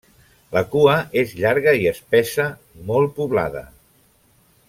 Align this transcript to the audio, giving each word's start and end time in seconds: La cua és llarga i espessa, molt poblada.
La 0.55 0.61
cua 0.75 0.95
és 1.23 1.33
llarga 1.41 1.75
i 1.81 1.85
espessa, 1.93 2.47
molt 2.89 3.15
poblada. 3.21 3.65